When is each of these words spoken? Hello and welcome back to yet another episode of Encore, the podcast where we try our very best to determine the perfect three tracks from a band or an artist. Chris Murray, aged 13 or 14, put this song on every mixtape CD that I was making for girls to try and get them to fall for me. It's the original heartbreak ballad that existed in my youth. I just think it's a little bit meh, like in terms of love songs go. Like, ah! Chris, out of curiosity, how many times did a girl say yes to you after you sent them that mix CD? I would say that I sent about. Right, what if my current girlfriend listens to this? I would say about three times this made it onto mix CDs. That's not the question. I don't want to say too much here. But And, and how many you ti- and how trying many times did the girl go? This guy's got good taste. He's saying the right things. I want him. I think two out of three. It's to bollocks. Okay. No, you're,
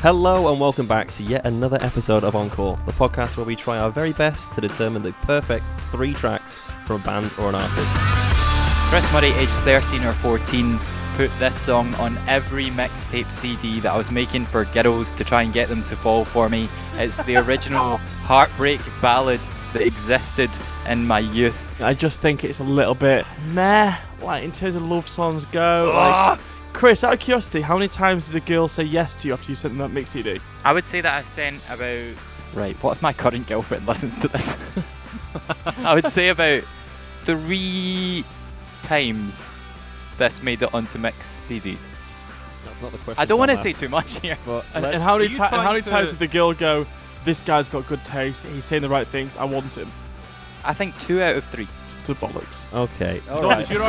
Hello 0.00 0.48
and 0.48 0.60
welcome 0.60 0.86
back 0.86 1.08
to 1.08 1.24
yet 1.24 1.44
another 1.44 1.76
episode 1.80 2.22
of 2.22 2.36
Encore, 2.36 2.78
the 2.86 2.92
podcast 2.92 3.36
where 3.36 3.44
we 3.44 3.56
try 3.56 3.78
our 3.78 3.90
very 3.90 4.12
best 4.12 4.52
to 4.52 4.60
determine 4.60 5.02
the 5.02 5.10
perfect 5.22 5.64
three 5.90 6.14
tracks 6.14 6.54
from 6.86 7.00
a 7.00 7.04
band 7.04 7.34
or 7.36 7.48
an 7.48 7.56
artist. 7.56 7.96
Chris 8.90 9.12
Murray, 9.12 9.32
aged 9.32 9.50
13 9.64 10.04
or 10.04 10.12
14, 10.12 10.78
put 11.16 11.36
this 11.40 11.60
song 11.60 11.92
on 11.96 12.16
every 12.28 12.66
mixtape 12.66 13.28
CD 13.32 13.80
that 13.80 13.92
I 13.92 13.96
was 13.96 14.12
making 14.12 14.46
for 14.46 14.66
girls 14.66 15.12
to 15.14 15.24
try 15.24 15.42
and 15.42 15.52
get 15.52 15.68
them 15.68 15.82
to 15.82 15.96
fall 15.96 16.24
for 16.24 16.48
me. 16.48 16.68
It's 16.94 17.16
the 17.24 17.36
original 17.44 17.96
heartbreak 17.96 18.80
ballad 19.02 19.40
that 19.72 19.82
existed 19.82 20.50
in 20.88 21.08
my 21.08 21.18
youth. 21.18 21.68
I 21.80 21.94
just 21.94 22.20
think 22.20 22.44
it's 22.44 22.60
a 22.60 22.64
little 22.64 22.94
bit 22.94 23.26
meh, 23.48 23.96
like 24.22 24.44
in 24.44 24.52
terms 24.52 24.76
of 24.76 24.86
love 24.86 25.08
songs 25.08 25.44
go. 25.46 25.86
Like, 25.92 26.14
ah! 26.14 26.38
Chris, 26.72 27.02
out 27.02 27.14
of 27.14 27.20
curiosity, 27.20 27.60
how 27.60 27.76
many 27.76 27.88
times 27.88 28.26
did 28.28 28.36
a 28.36 28.40
girl 28.46 28.68
say 28.68 28.84
yes 28.84 29.14
to 29.16 29.28
you 29.28 29.34
after 29.34 29.50
you 29.50 29.56
sent 29.56 29.72
them 29.74 29.78
that 29.78 29.92
mix 29.92 30.10
CD? 30.10 30.38
I 30.64 30.72
would 30.72 30.84
say 30.84 31.00
that 31.00 31.12
I 31.12 31.22
sent 31.22 31.60
about. 31.70 32.14
Right, 32.54 32.76
what 32.82 32.96
if 32.96 33.02
my 33.02 33.12
current 33.12 33.46
girlfriend 33.46 33.86
listens 33.86 34.16
to 34.18 34.28
this? 34.28 34.56
I 35.78 35.94
would 35.94 36.06
say 36.06 36.28
about 36.28 36.62
three 37.24 38.24
times 38.82 39.50
this 40.18 40.42
made 40.42 40.62
it 40.62 40.72
onto 40.74 40.98
mix 40.98 41.48
CDs. 41.48 41.82
That's 42.64 42.80
not 42.82 42.92
the 42.92 42.98
question. 42.98 43.20
I 43.20 43.24
don't 43.24 43.38
want 43.38 43.50
to 43.50 43.56
say 43.56 43.72
too 43.72 43.88
much 43.88 44.20
here. 44.20 44.36
But 44.46 44.64
And, 44.74 44.84
and 44.84 45.02
how 45.02 45.16
many 45.18 45.30
you 45.30 45.36
ti- 45.36 45.42
and 45.42 45.50
how 45.50 45.62
trying 45.62 45.74
many 45.74 45.82
times 45.82 46.10
did 46.10 46.18
the 46.18 46.26
girl 46.28 46.52
go? 46.52 46.86
This 47.24 47.40
guy's 47.40 47.68
got 47.68 47.86
good 47.88 48.04
taste. 48.04 48.46
He's 48.46 48.64
saying 48.64 48.82
the 48.82 48.88
right 48.88 49.06
things. 49.06 49.36
I 49.36 49.44
want 49.44 49.74
him. 49.74 49.90
I 50.64 50.74
think 50.74 50.98
two 51.00 51.20
out 51.22 51.36
of 51.36 51.44
three. 51.44 51.68
It's 51.84 51.94
to 52.06 52.14
bollocks. 52.14 52.72
Okay. 52.72 53.20
No, 53.28 53.40
you're, 53.58 53.80